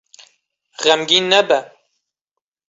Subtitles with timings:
[0.81, 1.59] Xemgîn nebe.